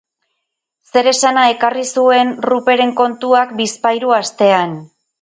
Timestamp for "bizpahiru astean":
3.63-4.79